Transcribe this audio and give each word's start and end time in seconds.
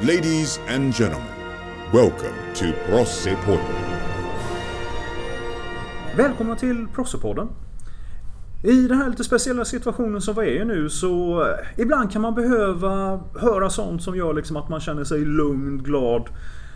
Ladies 0.00 0.60
and 0.68 0.94
gentlemen, 0.94 1.26
welcome 1.92 2.34
to 2.54 2.64
Prossepodden. 2.86 3.74
Välkomna 6.16 6.56
till 6.56 6.86
Prossepodden. 6.94 7.48
I 8.64 8.88
den 8.88 8.98
här 8.98 9.08
lite 9.10 9.24
speciella 9.24 9.64
situationen 9.64 10.20
som 10.20 10.34
vi 10.34 10.40
är 10.40 10.62
i 10.62 10.64
nu 10.64 10.88
så 10.88 11.42
eh, 11.42 11.82
ibland 11.82 12.12
kan 12.12 12.22
man 12.22 12.34
behöva 12.34 13.20
höra 13.40 13.70
sånt 13.70 14.02
som 14.02 14.16
gör 14.16 14.34
liksom 14.34 14.56
att 14.56 14.68
man 14.68 14.80
känner 14.80 15.04
sig 15.04 15.24
lugn, 15.24 15.82
glad. 15.82 16.28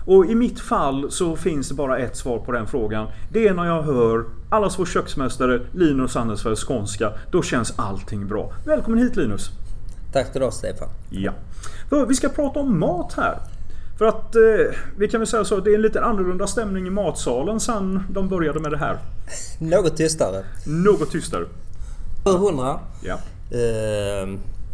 Och 0.07 0.27
i 0.27 0.35
mitt 0.35 0.61
fall 0.61 1.11
så 1.11 1.37
finns 1.37 1.69
det 1.69 1.75
bara 1.75 1.99
ett 1.99 2.17
svar 2.17 2.39
på 2.39 2.53
den 2.53 2.67
frågan. 2.67 3.07
Det 3.33 3.49
är 3.49 3.55
när 3.55 3.67
jag 3.67 3.83
hör 3.83 4.25
allas 4.51 4.79
vår 4.79 4.87
köksmästare 4.87 5.61
Linus 5.73 6.17
Andersfeld 6.17 6.59
skånska. 6.59 7.13
Då 7.31 7.43
känns 7.43 7.79
allting 7.79 8.27
bra. 8.27 8.53
Välkommen 8.67 8.99
hit 8.99 9.17
Linus! 9.17 9.51
Tack 10.13 10.27
ska 10.27 10.39
du 10.39 10.45
ha 10.45 10.53
Stefan. 10.53 10.89
Ja. 11.11 11.33
Vi 12.09 12.15
ska 12.15 12.29
prata 12.29 12.61
om 12.61 12.81
mat 12.81 13.13
här. 13.17 13.39
För 13.99 14.05
att 14.05 14.37
eh, 14.37 14.77
vi 14.99 15.09
kan 15.09 15.21
väl 15.21 15.27
säga 15.27 15.45
så, 15.45 15.61
det 15.61 15.71
är 15.71 15.75
en 15.75 15.83
lite 15.83 16.01
annorlunda 16.05 16.47
stämning 16.47 16.87
i 16.87 16.91
matsalen 16.91 17.61
sen 17.61 18.03
de 18.11 18.29
började 18.29 18.61
med 18.61 18.71
det 18.71 18.79
här. 18.79 18.99
Något 19.59 19.97
tystare. 19.97 20.45
Något 20.67 21.11
tystare. 21.11 21.45
700 22.25 22.79
Ja. 23.03 23.15
eh, 23.51 24.29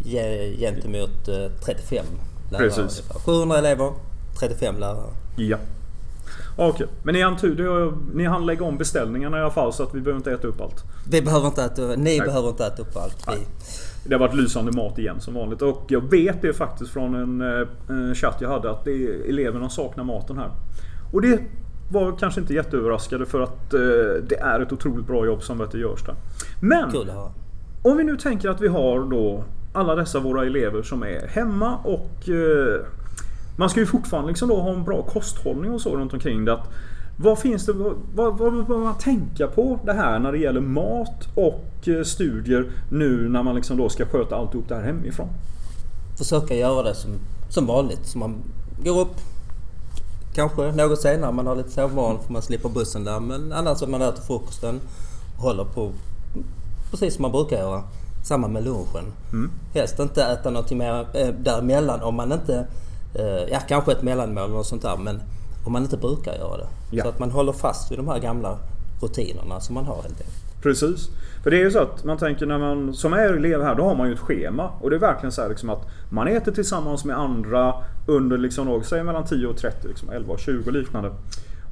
ge- 0.05 0.57
gentemot 0.59 1.29
eh, 1.29 1.35
35 1.65 2.05
lärare. 2.51 2.65
Precis. 2.69 2.79
ungefär. 2.79 3.19
700 3.21 3.59
elever, 3.59 3.93
35 4.41 4.79
lärare. 4.79 5.11
Ja. 5.37 5.57
Okej, 6.61 6.87
men 7.03 7.15
ni 7.15 7.21
det- 7.57 7.93
Ni 8.15 8.25
hann 8.25 8.47
lägga 8.47 8.65
om 8.65 8.79
beställningarna 8.79 9.39
i 9.39 9.41
alla 9.41 9.51
fall 9.51 9.73
så 9.73 9.83
att 9.83 9.95
vi 9.95 10.01
behöver 10.01 10.17
inte 10.19 10.33
äta 10.33 10.49
upp 10.49 10.61
allt. 10.61 10.85
Vi 11.11 11.23
behöver 11.23 11.47
inte 11.47 11.65
äta, 11.65 11.83
ni 11.83 12.21
behöver 12.21 12.49
inte 12.49 12.67
äta 12.67 12.83
upp 12.83 12.97
allt. 12.97 13.25
Vi, 13.29 13.47
Det 14.09 14.15
har 14.15 14.21
varit 14.21 14.35
lysande 14.35 14.73
mat 14.73 14.99
igen 14.99 15.21
som 15.21 15.35
vanligt 15.35 15.63
och 15.63 15.85
jag 15.89 16.11
vet 16.11 16.43
det 16.43 16.53
faktiskt 16.53 16.91
från 16.91 17.15
en 17.15 17.41
eh, 17.41 18.15
chatt 18.15 18.37
jag 18.41 18.49
hade 18.49 18.71
att 18.71 18.85
det 18.85 18.91
är, 18.93 19.29
eleverna 19.29 19.69
saknar 19.69 20.05
maten 20.05 20.39
här. 20.39 20.51
Och 21.13 21.23
det 21.23 21.41
var 21.93 22.17
kanske 22.19 22.41
inte 22.41 22.55
jätteöverraskade 22.55 23.27
för 23.27 23.41
att 23.41 23.75
eh, 23.75 23.81
det 24.29 24.37
är 24.41 24.61
ett 24.61 24.73
otroligt 24.73 25.07
bra 25.07 25.27
jobb 25.27 25.43
som 25.43 25.59
vet, 25.59 25.75
görs 25.75 26.05
där. 26.05 26.15
Men 26.61 26.85
att 26.85 26.95
höra. 26.95 27.33
om 27.83 27.97
vi 27.97 28.05
nu 28.05 28.17
tänker 28.17 28.49
att 28.49 28.61
vi 28.61 28.69
har 28.69 29.11
då 29.11 29.45
alla 29.73 29.95
dessa 29.95 30.21
våra 30.21 30.45
elever 30.47 30.83
som 30.83 31.03
är 31.03 31.27
hemma 31.29 31.77
och 31.85 32.29
eh, 32.29 32.81
man 33.59 33.71
ska 33.71 33.81
ju 33.81 33.87
fortfarande 33.87 34.29
liksom 34.29 34.49
då 34.49 34.61
ha 34.61 34.73
en 34.73 34.85
bra 34.85 35.03
kosthållning 35.03 35.73
och 35.73 35.81
så 35.81 35.97
runt 35.97 36.13
omkring 36.13 36.45
det. 36.45 36.53
Att, 36.53 36.69
vad 37.17 37.39
finns 37.39 37.67
det, 37.67 37.73
vad, 37.73 38.39
vad, 38.39 38.67
bör 38.67 38.79
man 38.79 38.99
tänka 38.99 39.47
på 39.47 39.81
det 39.85 39.93
här 39.93 40.19
när 40.19 40.33
det 40.33 40.39
gäller 40.39 40.61
mat 40.61 41.29
och 41.35 41.89
eh, 41.89 42.03
studier 42.03 42.71
nu 42.91 43.29
när 43.29 43.43
man 43.43 43.55
liksom 43.55 43.77
då 43.77 43.89
ska 43.89 44.07
sköta 44.07 44.37
alltihop 44.37 44.69
det 44.69 44.75
här 44.75 44.83
hemifrån? 44.83 45.29
Försöka 46.19 46.55
göra 46.55 46.83
det 46.83 46.95
som, 46.95 47.11
som 47.51 47.67
vanligt. 47.67 48.07
Så 48.07 48.19
man 48.19 48.35
går 48.85 49.01
upp 49.01 49.17
kanske 50.35 50.73
något 50.73 51.01
senare. 51.01 51.33
Man 51.33 51.47
har 51.47 51.57
lite 51.57 51.71
sovmorgon 51.71 52.23
för 52.23 52.33
man 52.33 52.43
slipper 52.43 52.69
bussen 52.69 53.05
där. 53.05 53.21
Men 53.21 53.53
annars 53.53 53.83
att 53.83 53.89
man 53.89 54.03
äter 54.03 54.23
frukosten 54.23 54.81
och 55.37 55.43
håller 55.43 55.65
på 55.65 55.93
precis 56.91 57.15
som 57.15 57.23
man 57.23 57.33
brukar 57.33 57.57
göra. 57.57 57.83
Samma 58.25 58.49
med 58.49 58.65
lunchen. 58.65 59.13
Mm. 59.33 59.51
Helst 59.75 59.99
inte 59.99 60.25
äta 60.25 60.51
någonting 60.51 60.79
mer 60.79 61.07
eh, 61.15 61.29
däremellan 61.29 62.03
om 62.03 62.15
man 62.15 62.33
inte... 62.33 62.67
Eh, 63.19 63.53
ja, 63.53 63.59
kanske 63.69 63.93
ett 63.93 64.03
mellanmål 64.03 64.51
något 64.51 64.67
sånt 64.67 64.83
där. 64.83 64.97
Men 64.97 65.21
om 65.65 65.73
man 65.73 65.83
inte 65.83 65.97
brukar 65.97 66.35
göra 66.35 66.57
det. 66.57 66.67
Ja. 66.91 67.03
Så 67.03 67.09
att 67.09 67.19
man 67.19 67.31
håller 67.31 67.53
fast 67.53 67.91
vid 67.91 67.99
de 67.99 68.09
här 68.09 68.19
gamla 68.19 68.59
rutinerna 69.03 69.61
som 69.61 69.75
man 69.75 69.85
har 69.85 69.95
helt 69.95 70.21
enkelt. 70.21 70.63
Precis. 70.63 71.09
För 71.43 71.51
det 71.51 71.57
är 71.57 71.61
ju 71.61 71.71
så 71.71 71.79
att 71.79 72.05
man 72.05 72.19
tänker 72.19 72.47
när 72.47 72.59
man 72.59 72.95
som 72.95 73.13
är 73.13 73.33
elev 73.33 73.63
här, 73.63 73.75
då 73.75 73.85
har 73.85 73.95
man 73.95 74.09
ju 74.09 74.15
ett 74.15 74.21
schema. 74.21 74.71
Och 74.81 74.91
det 74.91 74.97
är 74.97 75.01
verkligen 75.01 75.33
så 75.33 75.49
liksom 75.49 75.71
att 75.71 75.87
man 76.11 76.29
äter 76.29 76.53
tillsammans 76.53 77.05
med 77.05 77.19
andra 77.19 77.75
under 78.07 78.39
liksom, 78.39 78.67
då, 78.67 78.83
säg 78.83 79.03
mellan 79.03 79.25
10 79.25 79.47
och 79.47 79.57
30, 79.57 79.89
liksom 79.89 80.11
11 80.11 80.33
och 80.33 80.41
20 80.41 80.67
och 80.67 80.73
liknande. 80.73 81.11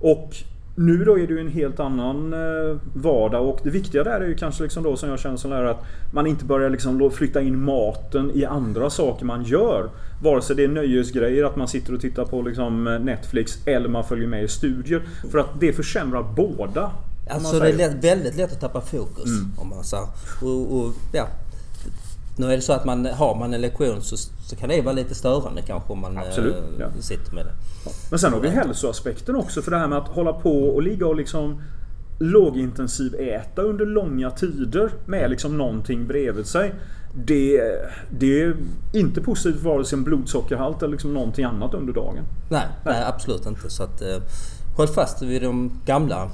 Och 0.00 0.37
nu 0.76 1.04
då 1.04 1.19
är 1.19 1.26
det 1.26 1.32
ju 1.32 1.41
en 1.41 1.48
helt 1.48 1.81
annan 1.81 2.32
eh, 2.32 2.76
vardag 2.94 3.48
och 3.48 3.60
det 3.62 3.70
viktiga 3.70 4.04
där 4.04 4.20
är 4.20 4.26
ju 4.26 4.34
kanske 4.34 4.62
liksom 4.62 4.82
då 4.82 4.97
som 4.97 5.09
jag 5.09 5.19
känner 5.19 5.37
som 5.37 5.50
lärare 5.50 5.70
att 5.70 5.84
man 6.12 6.26
inte 6.26 6.44
börjar 6.44 6.70
liksom 6.70 7.10
flytta 7.10 7.42
in 7.42 7.64
maten 7.64 8.31
i 8.34 8.44
andra 8.44 8.91
saker 8.91 9.25
man 9.25 9.44
gör. 9.44 9.91
Vare 10.22 10.42
sig 10.42 10.56
det 10.56 10.64
är 10.64 10.69
nöjesgrejer, 10.69 11.44
att 11.44 11.56
man 11.56 11.69
sitter 11.69 11.94
och 11.94 12.00
tittar 12.00 12.25
på 12.25 12.42
liksom 12.42 12.84
Netflix 12.84 13.66
eller 13.66 13.88
man 13.88 14.04
följer 14.04 14.28
med 14.28 14.44
i 14.44 14.48
studier. 14.48 15.03
För 15.31 15.38
att 15.38 15.60
det 15.60 15.72
försämrar 15.72 16.22
båda. 16.37 16.91
Alltså 17.31 17.58
det 17.58 17.69
är 17.69 17.72
säger. 17.72 17.93
lätt, 17.93 18.04
väldigt 18.04 18.37
lätt 18.37 18.53
att 18.53 18.60
tappa 18.60 18.81
fokus. 18.81 19.26
Mm. 19.26 19.53
Om 19.56 19.69
man 19.69 19.84
här, 19.93 20.08
och, 20.48 20.76
och, 20.76 20.93
ja. 21.12 21.26
Nu 22.36 22.52
är 22.52 22.56
det 22.56 22.62
så 22.62 22.72
att 22.72 22.84
man, 22.84 23.06
har 23.06 23.34
man 23.34 23.54
en 23.54 23.60
lektion 23.60 24.02
så, 24.02 24.16
så 24.16 24.56
kan 24.56 24.69
det 24.69 24.82
vara 24.82 24.94
lite 24.94 25.14
störande 25.14 25.62
kanske 25.62 25.92
om 25.92 25.98
man 26.00 26.19
Absolut, 26.19 26.54
eh, 26.56 26.62
ja. 26.80 26.86
sitter 27.00 27.34
med 27.34 27.47
det. 27.47 27.52
Men 28.10 28.19
sen 28.19 28.32
har 28.32 28.41
vi 28.41 28.48
hälsoaspekten 28.48 29.36
också 29.36 29.62
för 29.62 29.70
det 29.70 29.78
här 29.78 29.88
med 29.88 29.98
att 29.98 30.08
hålla 30.08 30.32
på 30.32 30.64
och 30.64 30.82
ligga 30.82 31.06
och 31.06 31.16
liksom 31.16 31.62
lågintensiv 32.19 33.14
äta 33.14 33.62
under 33.62 33.86
långa 33.86 34.30
tider 34.30 34.91
med 35.06 35.30
liksom 35.30 35.58
någonting 35.58 36.06
bredvid 36.06 36.46
sig. 36.46 36.75
Det, 37.14 37.62
det 38.10 38.42
är 38.42 38.56
inte 38.92 39.20
positivt 39.20 39.62
vare 39.62 39.84
sig 39.84 39.98
en 39.98 40.04
blodsockerhalt 40.04 40.82
eller 40.82 40.92
liksom 40.92 41.14
någonting 41.14 41.44
annat 41.44 41.75
under 41.75 41.92
dagen. 41.92 42.25
Nej, 42.50 42.66
nej 42.84 43.04
absolut 43.04 43.46
inte. 43.46 43.70
Så 43.70 43.82
att, 43.82 44.02
eh, 44.02 44.16
håll 44.76 44.88
fast 44.88 45.22
vid 45.22 45.42
de 45.42 45.70
gamla 45.86 46.30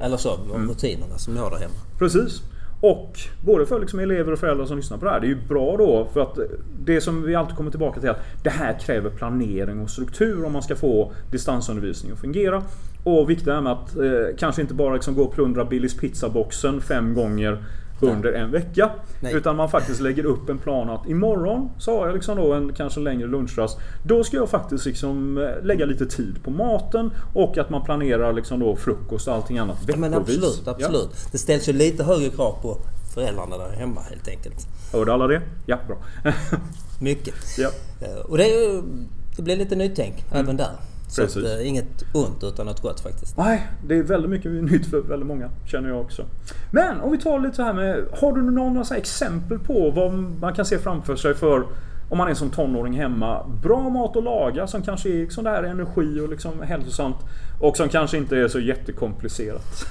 eller 0.00 0.16
så, 0.16 0.34
Mm. 0.54 0.68
rutinerna 0.68 1.18
som 1.18 1.34
ni 1.34 1.40
har 1.40 1.50
där 1.50 1.58
hemma. 1.58 1.74
Precis. 1.98 2.42
Och 2.82 3.18
både 3.40 3.66
för 3.66 3.80
liksom 3.80 3.98
elever 3.98 4.32
och 4.32 4.38
föräldrar 4.38 4.66
som 4.66 4.76
lyssnar 4.76 4.98
på 4.98 5.04
det 5.04 5.10
här. 5.10 5.20
Det 5.20 5.26
är 5.26 5.28
ju 5.28 5.40
bra 5.48 5.76
då 5.76 6.08
för 6.12 6.20
att 6.20 6.38
det 6.84 7.00
som 7.00 7.22
vi 7.22 7.34
alltid 7.34 7.56
kommer 7.56 7.70
tillbaka 7.70 8.00
till 8.00 8.08
är 8.08 8.12
att 8.12 8.24
det 8.42 8.50
här 8.50 8.78
kräver 8.78 9.10
planering 9.10 9.80
och 9.80 9.90
struktur 9.90 10.44
om 10.44 10.52
man 10.52 10.62
ska 10.62 10.76
få 10.76 11.12
distansundervisning 11.30 12.12
att 12.12 12.18
fungera. 12.18 12.62
Och 13.04 13.30
viktigt 13.30 13.48
är 13.48 13.60
med 13.60 13.72
att 13.72 13.96
eh, 13.96 14.36
kanske 14.38 14.62
inte 14.62 14.74
bara 14.74 14.94
liksom 14.94 15.14
gå 15.14 15.22
och 15.22 15.34
plundra 15.34 15.64
Billys 15.64 15.96
pizzaboxen 15.96 16.80
fem 16.80 17.14
gånger 17.14 17.64
under 18.02 18.32
en 18.32 18.50
vecka. 18.50 18.90
Nej. 19.20 19.34
Utan 19.34 19.56
man 19.56 19.70
faktiskt 19.70 20.00
lägger 20.00 20.24
upp 20.24 20.48
en 20.48 20.58
plan 20.58 20.90
att 20.90 21.08
imorgon 21.08 21.70
så 21.78 21.98
har 21.98 22.06
jag 22.06 22.14
liksom 22.14 22.36
då 22.36 22.52
en 22.52 22.72
kanske 22.72 23.00
längre 23.00 23.26
lunchrast. 23.26 23.78
Då 24.06 24.24
ska 24.24 24.36
jag 24.36 24.48
faktiskt 24.48 24.86
liksom 24.86 25.38
eh, 25.38 25.64
lägga 25.64 25.86
lite 25.86 26.06
tid 26.06 26.44
på 26.44 26.50
maten 26.50 27.10
och 27.34 27.58
att 27.58 27.70
man 27.70 27.84
planerar 27.84 28.32
liksom 28.32 28.60
då 28.60 28.76
frukost 28.76 29.28
och 29.28 29.34
allting 29.34 29.58
annat 29.58 29.76
Ja, 29.88 29.96
men 29.96 30.10
veckovis. 30.10 30.36
absolut, 30.36 30.62
Ja. 30.66 30.72
absolut. 30.72 31.28
Det 31.32 31.38
ställs 31.38 31.68
ju 31.68 31.72
lite 31.72 32.04
högre 32.04 32.28
krav 32.30 32.56
på 32.62 32.76
föräldrarna 33.14 33.58
där 33.58 33.70
hemma 33.70 34.00
helt 34.00 34.28
enkelt. 34.28 34.66
Hörde 34.92 35.12
alla 35.12 35.26
det? 35.26 35.42
Ja, 35.66 35.78
bra. 35.86 35.96
Mycket. 37.00 37.34
ja. 37.58 37.70
Eh, 38.00 38.16
Och 38.24 38.38
det, 38.38 38.44
det 39.36 39.42
blir 39.42 39.56
lite 39.56 39.76
nytänk 39.76 40.24
även 40.32 40.56
där. 40.56 40.70
Så 41.12 41.22
att, 41.22 41.36
eh, 41.36 41.68
inget 41.68 42.04
ont 42.14 42.44
utan 42.44 42.66
något 42.66 42.80
gott 42.80 43.00
faktiskt. 43.00 43.36
Nej, 43.36 43.66
det 43.86 43.94
är 43.94 44.02
väldigt 44.02 44.30
mycket 44.30 44.52
nytt 44.52 44.86
för 44.86 45.00
väldigt 45.00 45.26
många, 45.26 45.50
känner 45.66 45.88
jag 45.88 46.00
också. 46.00 46.24
Men 46.70 47.00
om 47.00 47.12
vi 47.12 47.18
tar 47.18 47.40
lite 47.40 47.56
så 47.56 47.62
här 47.62 47.74
med, 47.74 48.04
har 48.20 48.32
du 48.32 48.42
några 48.42 48.84
så 48.84 48.94
exempel 48.94 49.58
på 49.58 49.90
vad 49.90 50.12
man 50.12 50.54
kan 50.54 50.64
se 50.64 50.78
framför 50.78 51.16
sig 51.16 51.34
för 51.34 51.64
om 52.12 52.18
man 52.18 52.28
är 52.28 52.34
som 52.34 52.50
tonåring 52.50 52.92
hemma. 52.92 53.46
Bra 53.62 53.88
mat 53.88 54.16
att 54.16 54.24
laga 54.24 54.66
som 54.66 54.82
kanske 54.82 55.08
är 55.08 55.30
sån 55.30 55.44
där 55.44 55.62
energi 55.62 56.20
och 56.20 56.28
liksom 56.28 56.62
hälsosamt. 56.62 57.16
Och 57.60 57.76
som 57.76 57.88
kanske 57.88 58.16
inte 58.16 58.36
är 58.36 58.48
så 58.48 58.60
jättekomplicerat. 58.60 59.86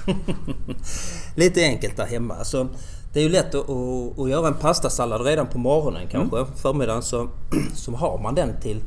Lite 1.36 1.60
enkelt 1.62 1.96
där 1.96 2.06
hemma. 2.06 2.34
Alltså, 2.34 2.68
det 3.12 3.20
är 3.20 3.24
ju 3.24 3.28
lätt 3.28 3.54
att, 3.54 3.70
att, 3.70 4.18
att 4.18 4.30
göra 4.30 4.48
en 4.48 4.54
pastasallad 4.54 5.26
redan 5.26 5.46
på 5.46 5.58
morgonen 5.58 6.02
kanske. 6.10 6.36
Mm. 6.36 6.48
Förmiddagen 6.56 7.02
så, 7.02 7.28
så 7.74 7.92
har 7.92 8.18
man 8.18 8.34
den 8.34 8.60
till, 8.60 8.80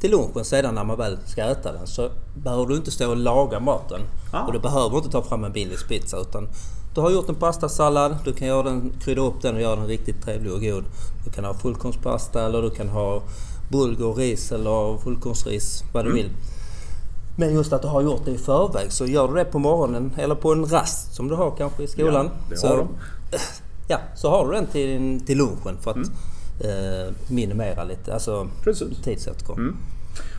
till 0.00 0.10
lunchen 0.10 0.44
sedan 0.44 0.74
när 0.74 0.84
man 0.84 0.96
väl 0.98 1.18
ska 1.26 1.42
äta 1.44 1.72
den. 1.72 1.86
Så 1.86 2.08
behöver 2.34 2.66
du 2.66 2.76
inte 2.76 2.90
stå 2.90 3.10
och 3.10 3.16
laga 3.16 3.60
maten. 3.60 4.00
Ah. 4.32 4.46
Och 4.46 4.52
du 4.52 4.58
behöver 4.58 4.96
inte 4.96 5.10
ta 5.10 5.22
fram 5.22 5.44
en 5.44 5.52
Billys 5.52 5.84
pizza. 5.88 6.16
Utan 6.20 6.48
du 6.94 7.00
har 7.00 7.10
gjort 7.10 7.28
en 7.28 7.34
pastasallad, 7.34 8.16
du 8.24 8.32
kan 8.32 8.48
göra 8.48 8.62
den, 8.62 8.92
krydda 9.00 9.22
upp 9.22 9.42
den 9.42 9.54
och 9.54 9.60
göra 9.62 9.76
den 9.76 9.86
riktigt 9.86 10.22
trevlig 10.24 10.52
och 10.52 10.60
god. 10.60 10.84
Du 11.24 11.30
kan 11.30 11.44
ha 11.44 11.54
fullkornspasta 11.54 12.46
eller 12.46 12.62
du 12.62 12.70
kan 12.70 12.88
ha 12.88 13.22
bulgur, 13.70 14.14
ris 14.14 14.52
eller 14.52 14.98
fullkornsris, 14.98 15.82
vad 15.92 16.06
Mm. 16.06 16.16
du 16.16 16.22
vill. 16.22 16.30
Men 17.36 17.54
just 17.54 17.72
att 17.72 17.82
du 17.82 17.88
har 17.88 18.02
gjort 18.02 18.24
det 18.24 18.30
i 18.30 18.38
förväg 18.38 18.92
så 18.92 19.06
gör 19.06 19.28
du 19.28 19.34
det 19.34 19.44
på 19.44 19.58
morgonen 19.58 20.12
eller 20.16 20.34
på 20.34 20.52
en 20.52 20.66
rast 20.66 21.14
som 21.14 21.28
du 21.28 21.34
har 21.34 21.50
kanske 21.58 21.82
i 21.82 21.86
skolan. 21.86 22.26
Ja, 22.32 22.50
det 22.50 22.56
så, 22.56 22.66
har 22.66 22.76
de. 22.76 22.88
Ja, 23.88 23.98
så 24.16 24.30
har 24.30 24.46
du 24.46 24.52
den 24.52 24.66
till, 24.66 25.20
till 25.26 25.38
lunchen 25.38 25.78
för 25.80 25.90
att 25.90 25.96
eh, 26.60 27.12
minimera 27.28 27.84
lite 27.84 28.14
alltså. 28.14 28.48
Precis. 28.64 28.98
tidsåtgång. 29.04 29.56
Mm. 29.56 29.76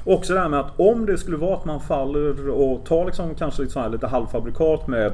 Och 0.04 0.13
också 0.13 0.33
det 0.33 0.39
här 0.39 0.50
med 0.50 0.60
att 0.60 0.80
om 0.80 1.06
det 1.06 1.18
skulle 1.18 1.38
vara 1.38 1.56
att 1.56 1.66
man 1.66 1.81
faller 1.81 2.50
och 2.50 2.86
tar 2.86 3.06
liksom 3.06 3.36
kanske 3.36 3.62
lite, 3.62 3.74
så 3.74 3.80
här 3.80 3.89
lite 3.89 4.07
halvfabrikat 4.07 4.88
med 4.88 5.13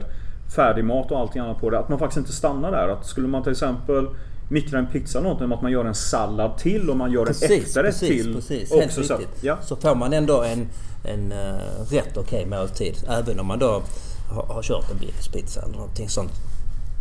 färdigmat 0.56 1.12
och 1.12 1.20
allting 1.20 1.42
annat 1.42 1.60
på 1.62 1.70
det. 1.70 1.80
Att 1.80 1.90
man 1.90 2.00
faktiskt 2.00 2.18
inte 2.18 2.32
stannar 2.32 2.72
där. 2.72 2.88
Att 2.88 3.06
skulle 3.06 3.28
man 3.28 3.44
till 3.44 3.52
exempel 3.52 4.08
mikra 4.50 4.80
en 4.80 4.88
pizza 4.88 5.20
eller 5.20 5.30
någonting, 5.30 5.54
att 5.54 5.62
man 5.62 5.72
gör 5.72 5.86
en 5.86 5.96
sallad 5.96 6.58
till 6.58 6.90
och 6.90 6.98
man 6.98 7.12
gör 7.12 7.22
en 7.22 7.28
Precis, 7.28 7.52
efterrätt 7.52 8.00
precis, 8.00 8.24
till. 8.24 8.36
precis. 8.36 8.72
också, 8.72 8.80
Helt 8.80 8.94
så, 8.94 9.20
ja. 9.42 9.58
Så 9.62 9.76
får 9.76 9.96
man 9.96 10.14
ändå 10.14 10.44
en, 10.44 10.68
en 11.04 11.32
uh, 11.32 11.60
rätt 11.90 12.18
okej 12.18 12.46
måltid. 12.46 12.96
Även 13.10 13.40
om 13.40 13.48
man 13.48 13.60
då 13.60 13.82
har, 14.30 14.44
har 14.44 14.62
kört 14.62 14.92
en 14.92 14.98
Billys 14.98 15.28
pizza 15.28 15.62
eller 15.62 15.74
någonting 15.74 16.10
sånt. 16.10 16.32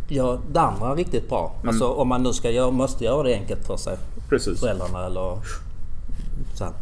Ja, 0.08 0.38
det 0.52 0.60
andra 0.60 0.94
riktigt 0.94 1.28
bra. 1.28 1.52
Mm. 1.56 1.68
Alltså 1.68 1.88
om 1.88 2.08
man 2.08 2.22
nu 2.22 2.32
ska 2.32 2.50
göra, 2.50 2.70
måste 2.70 3.04
göra 3.04 3.22
det 3.22 3.34
enkelt 3.34 3.66
för 3.66 3.76
sig. 3.76 3.96
Precis. 4.28 4.60
Föräldrarna 4.60 5.06
eller 5.06 5.38
så. 6.54 6.64
här. 6.64 6.72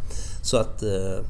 Så 0.42 0.56
att 0.56 0.82
eh, 0.82 1.24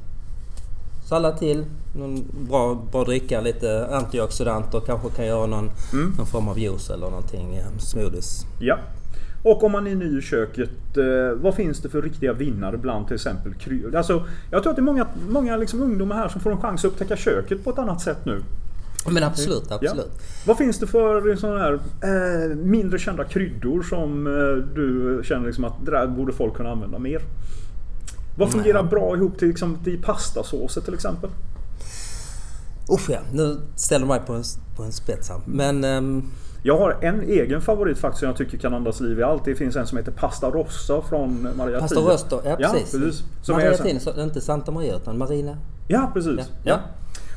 sallad 1.08 1.38
till, 1.38 1.64
någon 1.96 2.24
bra, 2.48 2.74
bra 2.92 3.04
dricka, 3.04 3.40
lite 3.40 3.86
antioxidanter, 3.92 4.80
kanske 4.86 5.08
kan 5.08 5.26
göra 5.26 5.46
någon, 5.46 5.70
Mm. 5.92 6.14
någon 6.18 6.26
form 6.26 6.48
av 6.48 6.58
juice 6.58 6.90
eller 6.90 7.06
någonting, 7.10 7.54
eh, 7.56 7.78
smoothies. 7.78 8.46
Ja. 8.60 8.78
Och 9.44 9.64
om 9.64 9.72
man 9.72 9.86
är 9.86 9.94
ny 9.94 10.18
i 10.18 10.22
köket, 10.22 10.70
eh, 10.96 11.04
vad 11.42 11.54
finns 11.54 11.80
det 11.82 11.88
för 11.88 12.02
riktiga 12.02 12.32
vinnare 12.32 12.76
bland 12.78 13.06
till 13.06 13.14
exempel 13.14 13.54
kryddor? 13.54 13.96
Alltså, 13.96 14.22
jag 14.50 14.62
tror 14.62 14.70
att 14.70 14.76
det 14.76 14.80
är 14.82 14.84
många, 14.84 15.06
många 15.28 15.56
liksom 15.56 15.82
ungdomar 15.82 16.16
här 16.16 16.28
som 16.28 16.40
får 16.40 16.50
en 16.50 16.60
chans 16.60 16.84
att 16.84 16.90
upptäcka 16.90 17.16
köket 17.16 17.64
på 17.64 17.70
ett 17.70 17.78
annat 17.78 18.00
sätt 18.00 18.24
nu. 18.24 18.42
Men 19.06 19.22
absolut, 19.22 19.72
absolut. 19.72 20.10
Vad 20.46 20.58
finns 20.58 20.78
det 20.78 20.86
för 20.86 21.36
sådana 21.36 21.58
här 21.58 21.72
eh, 22.02 22.56
mindre 22.56 22.98
kända 22.98 23.24
kryddor 23.24 23.82
som 23.82 24.26
eh, 24.26 24.74
du 24.74 25.20
känner 25.24 25.46
liksom 25.46 25.64
att 25.64 25.84
det 25.84 25.90
där 25.90 26.06
borde 26.06 26.32
folk 26.32 26.54
kunna 26.56 26.70
använda 26.70 26.98
mer? 26.98 27.22
Vad 28.38 28.52
fungerar 28.52 28.82
bra 28.82 29.16
ihop 29.16 29.38
till, 29.38 29.48
liksom, 29.48 29.76
till 29.84 30.02
pastasåser 30.02 30.80
till 30.80 30.94
exempel? 30.94 31.30
Usch 32.92 33.10
ja, 33.10 33.18
nu 33.32 33.58
ställer 33.76 34.06
du 34.06 34.08
mig 34.08 34.20
på 34.26 34.32
en, 34.32 34.42
på 34.76 34.82
en 34.82 34.92
spets 34.92 35.28
här. 35.28 35.40
Men 35.46 35.84
ehm, 35.84 36.22
Jag 36.62 36.78
har 36.78 36.98
en 37.00 37.20
egen 37.22 37.60
favorit 37.60 37.98
faktiskt 37.98 38.18
som 38.20 38.26
jag 38.28 38.36
tycker 38.36 38.58
kan 38.58 38.74
andas 38.74 39.00
liv 39.00 39.18
i 39.18 39.22
allt. 39.22 39.44
Det 39.44 39.54
finns 39.54 39.76
en 39.76 39.86
som 39.86 39.98
heter 39.98 40.12
Pasta 40.12 40.50
Rossa 40.50 41.02
från 41.02 41.48
Maria 41.56 41.88
Tine. 41.88 42.00
Röster, 42.00 42.40
ja 42.44 42.56
Ja, 42.58 42.68
precis. 42.72 42.92
precis. 42.92 43.24
Som 43.42 43.54
är 43.58 43.64
Maria 43.64 43.76
Tine, 43.78 44.22
inte 44.22 44.40
Santa 44.40 44.72
Maria 44.72 44.96
utan 44.96 45.18
Marina. 45.18 45.56
Ja, 45.88 46.10
precis. 46.14 46.36
Ja. 46.38 46.44
Ja. 46.64 46.78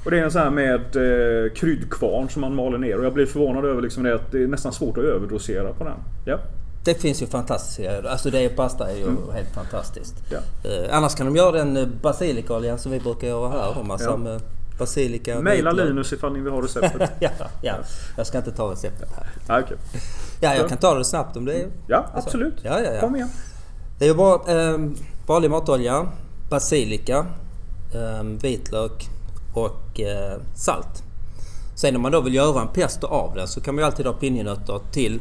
Och 0.05 0.11
det 0.11 0.19
är 0.19 0.23
en 0.23 0.31
sån 0.31 0.41
här 0.41 0.49
med 0.49 0.75
eh, 0.95 1.51
kryddkvarn 1.53 2.29
som 2.29 2.41
man 2.41 2.55
maler 2.55 2.77
ner. 2.77 2.97
Och 2.99 3.05
jag 3.05 3.13
blir 3.13 3.25
förvånad 3.25 3.65
över 3.65 3.81
liksom 3.81 4.03
det 4.03 4.15
att 4.15 4.31
det 4.31 4.43
är 4.43 4.47
nästan 4.47 4.73
svårt 4.73 4.97
att 4.97 5.03
överdosera 5.03 5.73
på 5.73 5.83
den. 5.83 5.97
Ja. 6.25 6.39
Det 6.83 6.93
finns 6.93 7.21
ju 7.21 7.27
fantastiska, 7.27 8.09
alltså 8.09 8.29
det 8.29 8.39
är 8.45 8.49
pasta 8.49 8.89
är 8.91 8.95
ju 8.95 9.03
Mm. 9.03 9.17
helt 9.33 9.53
fantastiskt. 9.53 10.15
Ja. 10.31 10.37
Eh, 10.69 10.97
annars 10.97 11.15
kan 11.15 11.25
de 11.25 11.35
göra 11.35 11.51
den 11.51 11.77
eh, 11.77 11.87
basilikaoljan 12.01 12.77
som 12.79 12.91
vi 12.91 12.99
brukar 12.99 13.27
göra 13.27 13.49
här. 13.49 13.71
Har 13.73 13.83
massa 13.83 14.03
Ja. 14.05 14.17
med 14.17 14.41
basilika. 14.79 15.39
Maila. 15.41 15.71
Linus 15.71 16.13
ifall 16.13 16.33
ni 16.33 16.39
vill 16.39 16.53
ha 16.53 16.61
receptet. 16.61 17.09
ja, 17.19 17.29
ja, 17.61 17.75
jag 18.17 18.27
ska 18.27 18.37
inte 18.37 18.51
ta 18.51 18.71
receptet 18.71 19.09
här. 19.15 19.27
ja, 19.47 19.59
okej. 19.65 19.77
Ja, 20.41 20.55
jag 20.55 20.69
kan 20.69 20.77
ta 20.77 20.93
det 20.97 21.05
snabbt 21.05 21.37
om 21.37 21.45
det 21.45 21.53
är... 21.53 21.67
ja 21.87 21.97
Alltså, 21.97 22.17
absolut. 22.27 22.53
ja, 22.63 22.79
ja, 22.81 22.91
ja. 22.93 22.99
Kom 23.01 23.15
igen. 23.15 23.29
Det 23.99 24.05
är 24.05 24.09
ju 24.09 24.15
bara 24.15 24.71
eh, 24.71 24.77
vanlig 25.27 25.51
matolja, 25.51 26.07
basilika, 26.49 27.17
eh, 27.93 28.23
vitlök 28.41 29.09
och 29.55 29.99
eh, 29.99 30.37
salt. 30.55 31.03
Sen 31.75 31.95
om 31.95 32.01
man 32.01 32.11
då 32.11 32.21
vill 32.21 32.33
göra 32.33 32.61
en 32.61 32.67
pesto 32.67 33.07
av 33.07 33.35
den 33.35 33.47
så 33.47 33.61
kan 33.61 33.75
man 33.75 33.81
ju 33.81 33.85
alltid 33.85 34.05
ha 34.05 34.13
pinjenötter 34.13 34.79
till. 34.91 35.19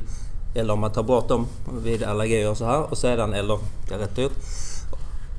Eller 0.54 0.75
om 0.75 0.81
man 0.81 0.92
tar 0.92 1.02
bort 1.02 1.28
dem 1.28 1.46
vid 1.82 2.02
allergier 2.02 2.50
och 2.50 2.56
så 2.56 2.64
här. 2.64 2.90
Och 2.90 2.98
sedan, 2.98 3.34
eller 3.34 3.58
det 3.88 3.94
är 3.94 3.98
rätt 3.98 4.16
dyrt. 4.16 4.32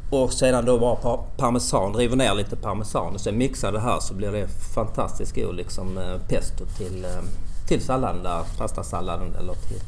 Och 0.10 0.34
sedan 0.34 0.66
då 0.66 0.80
bara 0.80 0.96
par- 0.96 1.24
parmesan, 1.38 1.94
river 1.94 2.16
ner 2.16 2.34
lite 2.34 2.56
parmesan 2.56 3.14
och 3.14 3.22
sen 3.22 3.38
mixar 3.38 3.72
det 3.72 3.80
här 3.80 4.00
så 4.00 4.14
blir 4.14 4.32
det 4.32 4.48
fantastiskt 4.76 5.36
god 5.36 5.56
liksom 5.56 5.98
eh, 5.98 6.18
pesto 6.28 6.66
till, 6.78 7.06
eh, 7.06 7.24
till 7.68 7.82
salladen 7.82 8.24
där, 8.24 8.42
pastasalladen 8.58 9.36
eller 9.40 9.54
till, 9.54 9.80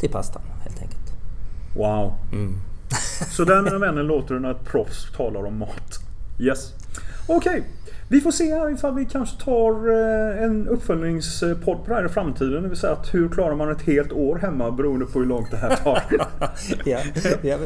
till 0.00 0.10
pastan 0.10 0.42
helt 0.62 0.82
enkelt. 0.82 1.12
Wow. 1.76 2.12
Mm. 2.32 2.60
Så 3.30 3.44
där 3.44 3.62
mina 3.62 3.78
vänner 3.86 4.02
låter 4.02 4.34
det 4.34 4.40
när 4.40 4.50
ett 4.50 4.64
proffs 4.64 5.06
talar 5.16 5.46
om 5.46 5.58
mat. 5.58 6.05
Yes. 6.38 6.72
Okej. 7.26 7.62
Vi 8.08 8.20
får 8.20 8.30
se 8.30 8.54
här 8.54 8.70
ifall 8.74 8.94
vi 8.94 9.04
kanske 9.04 9.44
tar 9.44 9.88
eh, 9.88 10.42
en 10.44 10.68
uppföljningspodd 10.68 11.84
på 11.84 11.88
det 11.88 11.94
här 11.94 12.06
i 12.06 12.08
framtiden. 12.08 12.62
Det 12.62 12.68
vill 12.68 12.78
säga 12.78 12.92
att 12.92 13.14
hur 13.14 13.28
klarar 13.28 13.54
man 13.54 13.70
ett 13.70 13.82
helt 13.82 14.12
år 14.12 14.36
hemma 14.38 14.70
beroende 14.70 15.06
på 15.06 15.18
hur 15.18 15.26
långt 15.26 15.50
det 15.50 15.56
här 15.56 15.76
tar. 15.76 16.02
ja, 16.84 16.98
ja, 17.42 17.58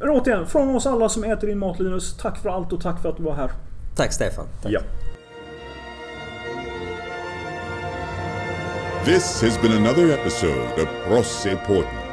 men- 0.00 0.10
återigen, 0.10 0.46
från 0.46 0.74
oss 0.76 0.86
alla 0.86 1.08
som 1.08 1.24
äter 1.24 1.46
din 1.46 1.58
mat 1.58 1.78
Linus. 1.80 2.16
Tack 2.16 2.38
för 2.38 2.48
allt 2.48 2.72
och 2.72 2.80
tack 2.80 3.02
för 3.02 3.08
att 3.08 3.16
du 3.16 3.22
var 3.22 3.34
här. 3.34 3.50
Tack 3.96 4.12
Stefan. 4.12 4.46
Tack. 4.62 4.72
Ja. 4.72 4.80
This 9.04 9.42
has 9.42 9.60
been 9.62 9.72
another 9.72 10.10
episode 10.10 10.82
of 10.82 10.88
Prosse 11.08 11.56
Portland. 11.66 12.05